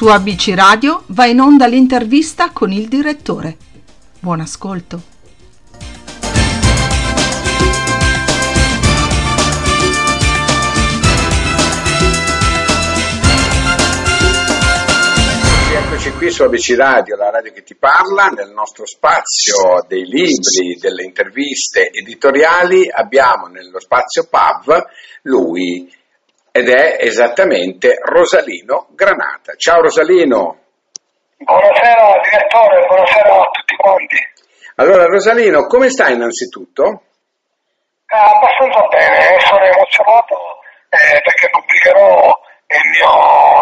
[0.00, 3.58] Su ABC Radio va in onda l'intervista con il direttore.
[4.18, 5.02] Buon ascolto.
[15.74, 20.78] Eccoci qui su ABC Radio, la radio che ti parla, nel nostro spazio dei libri,
[20.80, 24.82] delle interviste editoriali abbiamo nello spazio PAV
[25.24, 25.92] lui
[26.52, 29.54] ed è esattamente Rosalino Granata.
[29.56, 30.58] Ciao Rosalino.
[31.38, 34.16] Buonasera direttore, buonasera a tutti quanti.
[34.76, 37.02] Allora Rosalino, come stai innanzitutto?
[38.06, 40.34] Eh, abbastanza bene, sono emozionato
[40.90, 43.12] eh, perché pubblicherò il mio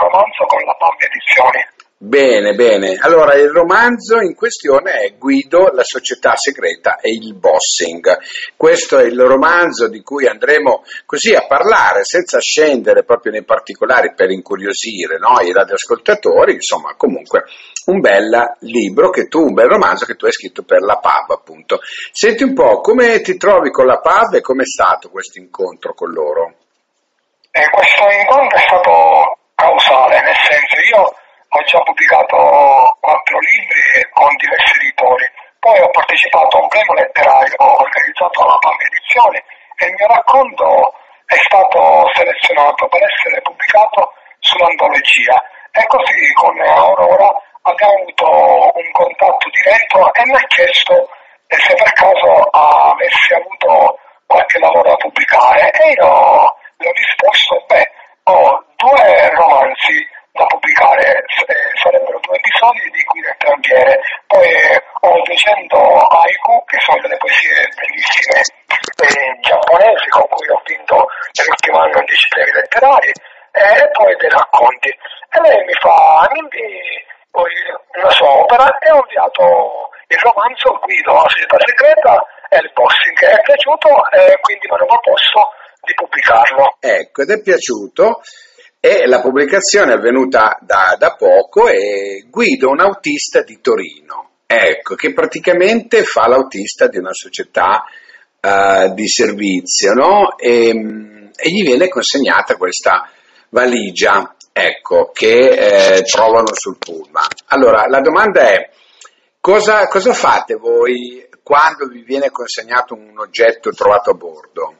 [0.00, 1.79] romanzo con la PAV Edizioni.
[2.02, 2.96] Bene, bene.
[2.98, 8.16] Allora, il romanzo in questione è Guido, la società segreta e il bossing.
[8.56, 14.14] Questo è il romanzo di cui andremo così a parlare, senza scendere proprio nei particolari
[14.14, 16.54] per incuriosire no, i radioascoltatori.
[16.54, 17.44] Insomma, comunque,
[17.84, 21.32] un bel libro che tu, un bel romanzo che tu hai scritto per la PAV,
[21.32, 21.80] appunto.
[22.12, 26.10] Senti un po', come ti trovi con la PAV e com'è stato questo incontro con
[26.12, 26.54] loro?
[27.50, 31.19] Eh, questo incontro è stato causale, nel senso io
[31.52, 32.36] ho già pubblicato
[33.00, 35.26] quattro libri con diversi editori,
[35.58, 39.42] poi ho partecipato a un premio letterario organizzato alla PAM Edizioni
[39.76, 40.94] e il mio racconto
[41.26, 45.42] è stato selezionato per essere pubblicato sull'antologia.
[45.72, 47.30] E così con Aurora
[47.62, 51.08] abbiamo avuto un contatto diretto e mi ha chiesto
[51.46, 55.70] se per caso avessi avuto qualche lavoro da pubblicare.
[55.70, 57.90] E io gli ho risposto, beh,
[58.24, 62.90] ho due romanzi da pubblicare eh, sarebbero due episodi
[63.60, 70.48] Tranviere, poi eh, ho 200 haiku che sono delle poesie bellissime eh, giapponesi con cui
[70.48, 73.12] ho vinto nell'ultimo anno 10 premi letterari
[73.52, 74.88] e poi dei racconti.
[74.88, 77.52] E lei mi fa mi invii poi
[78.00, 78.78] una sua opera?
[78.78, 83.16] E ho inviato il romanzo Guido la società segreta e il bossing.
[83.16, 86.76] Che è piaciuto e quindi mi hanno proposto di pubblicarlo.
[86.80, 88.20] Ecco ed è piaciuto
[88.80, 94.94] e la pubblicazione è avvenuta da, da poco e Guido un autista di Torino, ecco,
[94.94, 97.84] che praticamente fa l'autista di una società
[98.40, 100.38] uh, di servizio, no?
[100.38, 100.70] E,
[101.36, 103.06] e, gli viene consegnata questa
[103.50, 107.28] valigia, ecco, che eh, trovano sul pullman.
[107.48, 108.70] Allora, la domanda è,
[109.40, 114.74] cosa, cosa fate voi quando vi viene consegnato un oggetto trovato a bordo?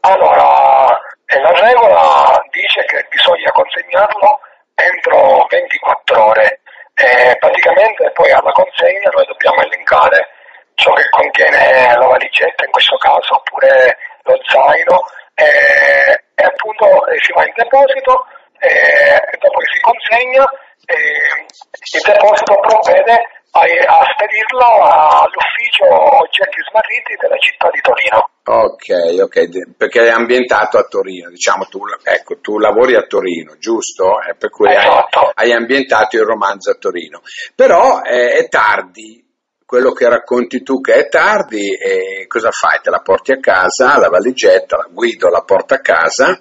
[0.00, 0.98] Allora,
[1.38, 4.40] la regola dice che bisogna consegnarlo
[4.74, 6.60] entro 24 ore.
[6.94, 10.28] E praticamente poi alla consegna noi dobbiamo elencare
[10.74, 15.04] ciò che contiene la valigetta in questo caso oppure lo zaino
[15.34, 16.84] e, e appunto
[17.20, 18.26] si va in deposito
[18.58, 20.44] e dopo che si consegna
[20.90, 25.84] il deposito provvede a, a spedirlo all'ufficio
[26.22, 28.28] oggetti smarriti della città di Torino.
[28.42, 34.20] Ok, ok, perché è ambientato a Torino, diciamo tu, ecco, tu lavori a Torino, giusto?
[34.22, 35.32] Eh, per cui esatto.
[35.34, 37.22] hai, hai, ambientato il romanzo a Torino.
[37.54, 39.24] Però eh, è tardi,
[39.64, 42.80] quello che racconti tu che è tardi, e cosa fai?
[42.82, 46.40] Te la porti a casa, la valigetta, la guido, la porta a casa,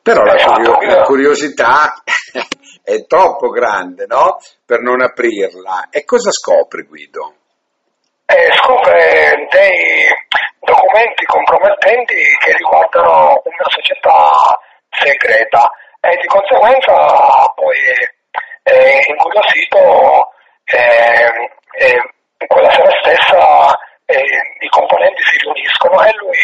[0.00, 2.02] però la, esatto, curio- la curiosità
[2.88, 4.38] è troppo grande, no?
[4.64, 5.88] Per non aprirla.
[5.90, 7.34] E cosa scopri, Guido?
[8.24, 10.08] Eh, scopre dei
[10.60, 14.58] documenti compromettenti che riguardano una società
[14.90, 16.92] segreta e di conseguenza
[17.54, 17.76] poi
[18.62, 20.30] è incuriosito
[20.64, 24.24] eh, eh, quella sera stessa eh,
[24.60, 26.38] i componenti si riuniscono e lui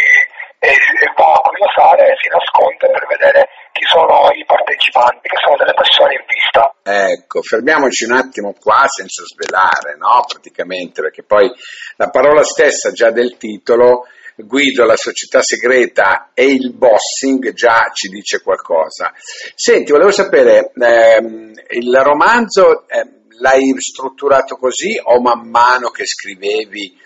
[0.65, 5.75] eh, va a curiosare, si nasconde per vedere chi sono i partecipanti, che sono delle
[5.75, 6.72] persone in vista.
[6.83, 10.25] Ecco, fermiamoci un attimo qua senza svelare, no?
[10.27, 11.50] Praticamente, perché poi
[11.97, 14.06] la parola stessa già del titolo
[14.37, 19.13] Guido la società segreta e il bossing già ci dice qualcosa.
[19.54, 26.98] Senti, volevo sapere, ehm, il romanzo eh, l'hai strutturato così o man mano che scrivevi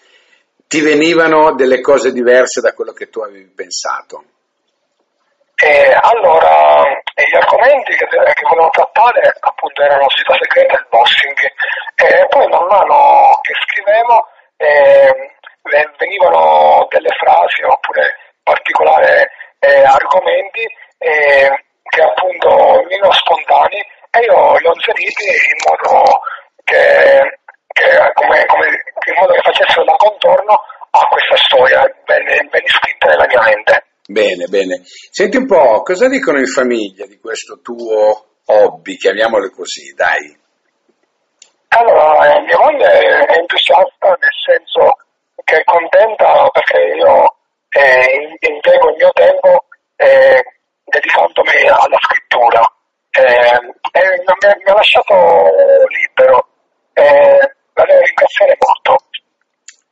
[0.67, 4.25] ti venivano delle cose diverse da quello che tu avevi pensato?
[5.55, 6.85] E allora,
[7.15, 8.07] gli argomenti che,
[8.79, 11.39] volevo trattare appunto erano la società segreta il bossing
[11.97, 14.27] e poi man mano che scrivevo
[14.57, 15.35] eh,
[15.99, 19.27] venivano delle frasi oppure particolari
[19.59, 20.63] eh, argomenti
[20.99, 21.51] eh,
[21.83, 26.21] che appunto venivano spontanei e io li ho inseriti in modo
[26.65, 30.55] che, che come, come, in modo che facessero da contorno
[30.91, 33.85] a questa storia ben, ben iscritta nella mia mente.
[34.09, 34.81] Bene, bene.
[34.85, 40.37] Senti un po', cosa dicono in famiglia di questo tuo hobby, chiamiamole così, dai.
[41.69, 44.97] Allora, eh, mia moglie è entusiasta nel senso
[45.45, 47.37] che è contenta perché io
[47.71, 49.67] eh, impiego il mio tempo
[49.97, 50.43] eh,
[50.85, 52.73] dedicandomi alla scrittura.
[53.11, 55.15] Eh, mi, mi, ha lasciato
[55.89, 56.49] libero
[56.95, 57.03] e
[57.75, 59.05] la devo ringraziare molto.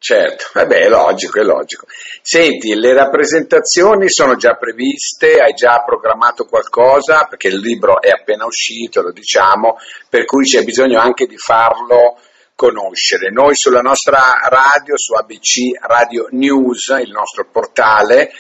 [0.06, 1.86] Certo, vabbè, è logico, è logico.
[2.22, 8.44] Senti, le rappresentazioni sono già previste, hai già programmato qualcosa, perché il libro è appena
[8.44, 12.20] uscito, lo diciamo, per cui c'è bisogno anche di farlo
[12.56, 13.30] conoscere.
[13.30, 14.18] Noi sulla nostra
[14.48, 18.32] radio, su ABC Radio News, il nostro portale,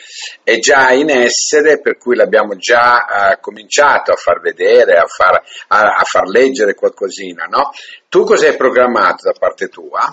[0.42, 5.40] è già in essere, per cui l'abbiamo già eh, cominciato a far vedere, a far,
[5.68, 7.44] a, a far leggere qualcosina.
[7.44, 7.70] No?
[8.08, 10.08] Tu cosa hai programmato da parte tua?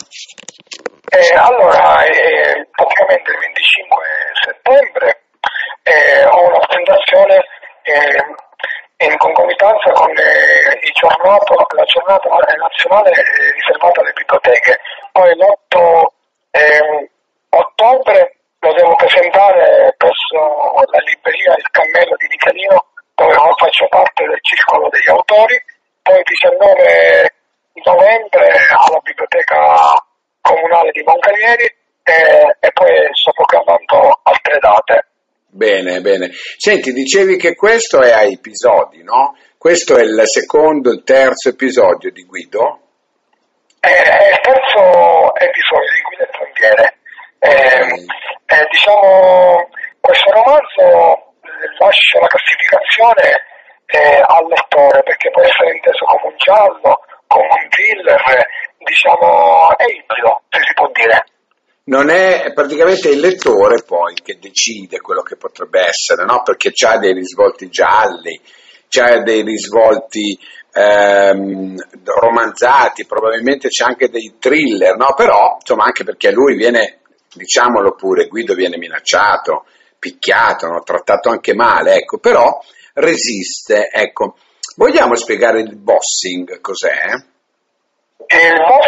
[1.09, 4.03] Eh, allora, eh, praticamente il 25
[4.45, 5.21] settembre
[5.83, 7.43] eh, ho una presentazione
[7.83, 10.11] eh, in concomitanza con
[11.03, 13.11] eh, giornato, la giornata nazionale
[13.53, 14.79] riservata alle biblioteche.
[15.11, 16.01] Poi l'8
[16.51, 17.09] eh,
[17.49, 20.37] ottobre lo devo presentare presso
[20.87, 22.85] la libreria Il Cammello di Michelino,
[23.15, 25.61] dove faccio parte del circolo degli autori.
[26.01, 27.33] Poi il 19
[27.85, 30.03] novembre alla biblioteca
[30.41, 31.65] comunale di Moncalieri
[32.03, 33.31] e, e poi sto.
[35.63, 36.29] Bene, bene.
[36.57, 39.37] Senti, dicevi che questo è a episodi, no?
[39.57, 42.79] Questo è il secondo, il terzo episodio di Guido?
[43.79, 46.97] È, è il terzo episodio di Guido e Frontiere.
[47.39, 49.69] Eh, eh, diciamo,
[50.01, 51.31] questo romanzo
[51.79, 53.31] lascia la classificazione
[53.85, 58.47] eh, al lettore perché può essere inteso come un giallo, come un thriller,
[58.79, 61.23] diciamo, è ibrido, se si può dire.
[61.85, 66.41] Non è praticamente il lettore poi che decide quello che potrebbe essere, no?
[66.41, 68.39] Perché c'ha dei risvolti gialli,
[68.87, 70.39] c'ha dei risvolti
[70.71, 71.75] ehm,
[72.05, 75.13] romanzati, probabilmente c'è anche dei thriller, no?
[75.13, 76.99] Però, insomma, anche perché lui viene,
[77.33, 79.65] diciamolo pure, Guido viene minacciato,
[79.99, 80.83] picchiato, no?
[80.83, 82.59] trattato anche male, ecco, però
[82.93, 84.37] resiste, ecco.
[84.77, 87.11] Vogliamo spiegare il bossing cos'è?
[88.25, 88.82] Il bossing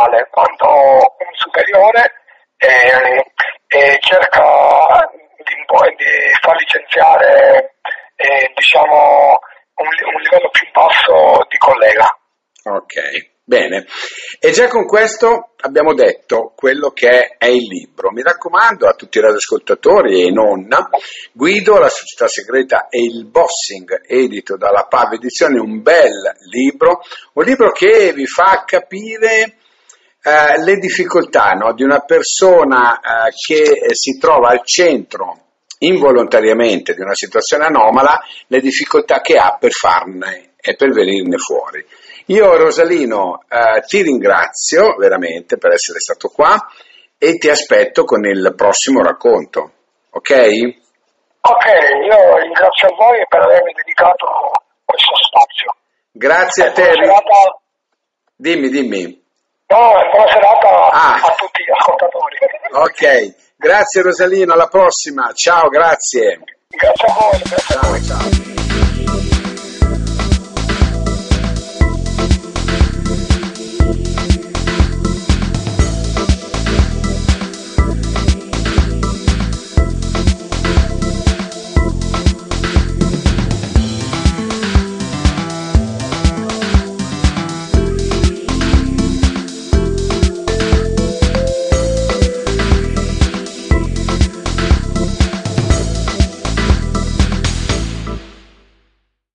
[0.00, 2.12] verticale, quando un superiore
[2.56, 3.32] eh,
[3.68, 5.54] eh, cerca di,
[5.96, 6.04] di,
[6.40, 7.74] far licenziare
[8.16, 9.38] eh, diciamo,
[9.74, 12.18] un, un livello più basso di collega.
[12.64, 13.38] Ok.
[13.50, 13.84] Bene,
[14.38, 18.12] e già con questo abbiamo detto quello che è il libro.
[18.12, 20.68] Mi raccomando a tutti i radioascoltatori e non,
[21.32, 27.00] Guido, la società segreta e il bossing, edito dalla PAV Edizione, un bel libro,
[27.32, 29.56] un libro che vi fa capire
[30.22, 35.38] eh, le difficoltà no, di una persona eh, che si trova al centro
[35.78, 41.84] involontariamente di una situazione anomala, le difficoltà che ha per farne e per venirne fuori.
[42.26, 46.54] Io Rosalino eh, ti ringrazio veramente per essere stato qua
[47.18, 49.72] e ti aspetto con il prossimo racconto,
[50.10, 50.30] ok?
[51.42, 54.26] Ok, io ringrazio a voi per avermi dedicato
[54.84, 55.74] questo spazio.
[56.12, 56.82] Grazie a te.
[56.92, 57.60] Serata...
[58.36, 59.28] Dimmi, dimmi.
[59.70, 61.14] No, buona serata ah.
[61.14, 62.36] a tutti gli ascoltatori.
[62.72, 65.30] Ok, grazie Rosalino, alla prossima.
[65.32, 66.40] Ciao, grazie.
[66.68, 67.38] Grazie a voi.
[67.38, 68.02] Grazie ciao, a voi.
[68.02, 68.49] ciao.